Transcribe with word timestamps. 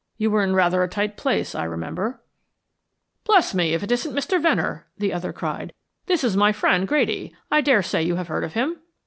You 0.17 0.31
were 0.31 0.41
in 0.41 0.55
rather 0.55 0.81
a 0.81 0.87
tight 0.89 1.15
place, 1.15 1.53
I 1.53 1.63
remember." 1.63 2.23
"Bless 3.23 3.53
me, 3.53 3.75
if 3.75 3.83
it 3.83 3.91
isn't 3.91 4.15
Mr. 4.15 4.41
Venner," 4.41 4.87
the 4.97 5.13
other 5.13 5.31
cried. 5.31 5.73
"This 6.07 6.23
is 6.23 6.35
my 6.35 6.51
friend, 6.51 6.87
Grady. 6.87 7.35
I 7.51 7.61
daresay 7.61 8.01
you 8.01 8.15
have 8.15 8.27
heard 8.27 8.43
of 8.43 8.53
him." 8.53 8.79